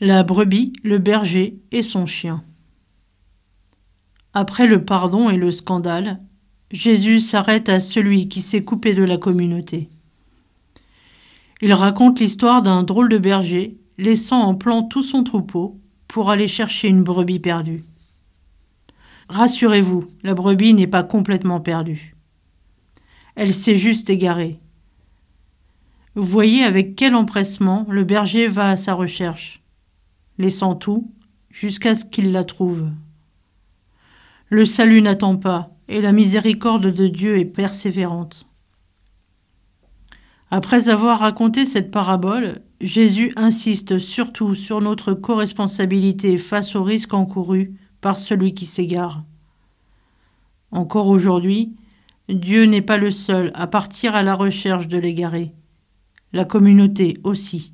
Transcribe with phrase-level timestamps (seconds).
[0.00, 2.44] La brebis, le berger et son chien.
[4.32, 6.20] Après le pardon et le scandale,
[6.70, 9.88] Jésus s'arrête à celui qui s'est coupé de la communauté.
[11.60, 16.46] Il raconte l'histoire d'un drôle de berger laissant en plan tout son troupeau pour aller
[16.46, 17.84] chercher une brebis perdue.
[19.28, 22.14] Rassurez-vous, la brebis n'est pas complètement perdue.
[23.34, 24.60] Elle s'est juste égarée.
[26.14, 29.60] Vous voyez avec quel empressement le berger va à sa recherche,
[30.38, 31.12] laissant tout
[31.50, 32.88] jusqu'à ce qu'il la trouve.
[34.48, 38.46] Le salut n'attend pas, et la miséricorde de Dieu est persévérante.
[40.50, 47.74] Après avoir raconté cette parabole, Jésus insiste surtout sur notre co-responsabilité face au risque encouru
[48.00, 49.24] par celui qui s'égare.
[50.70, 51.74] Encore aujourd'hui,
[52.28, 55.54] Dieu n'est pas le seul à partir à la recherche de l'égaré,
[56.32, 57.72] la communauté aussi.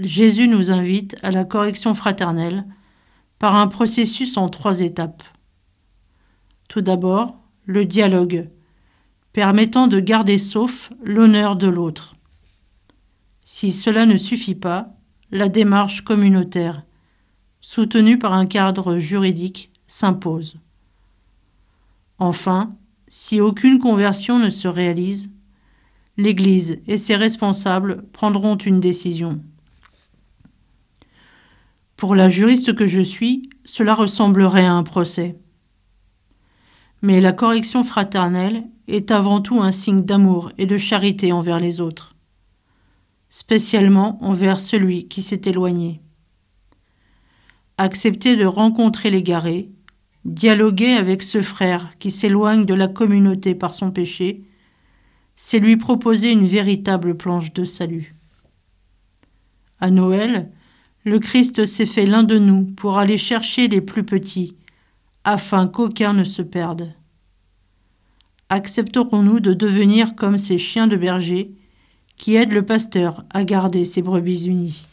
[0.00, 2.64] Jésus nous invite à la correction fraternelle
[3.38, 5.22] par un processus en trois étapes.
[6.68, 8.48] Tout d'abord, le dialogue,
[9.32, 12.16] permettant de garder sauf l'honneur de l'autre.
[13.44, 14.94] Si cela ne suffit pas,
[15.30, 16.84] la démarche communautaire,
[17.60, 20.58] soutenue par un cadre juridique, s'impose.
[22.18, 22.76] Enfin,
[23.08, 25.30] si aucune conversion ne se réalise,
[26.16, 29.40] l'Église et ses responsables prendront une décision.
[31.98, 35.36] Pour la juriste que je suis, cela ressemblerait à un procès.
[37.02, 41.80] Mais la correction fraternelle est avant tout un signe d'amour et de charité envers les
[41.80, 42.14] autres,
[43.30, 46.00] spécialement envers celui qui s'est éloigné.
[47.78, 49.68] Accepter de rencontrer l'égaré,
[50.24, 54.44] dialoguer avec ce frère qui s'éloigne de la communauté par son péché,
[55.34, 58.14] c'est lui proposer une véritable planche de salut.
[59.80, 60.52] À Noël,
[61.08, 64.56] le Christ s'est fait l'un de nous pour aller chercher les plus petits,
[65.24, 66.92] afin qu'aucun ne se perde.
[68.50, 71.52] Accepterons-nous de devenir comme ces chiens de berger
[72.16, 74.87] qui aident le pasteur à garder ses brebis unies?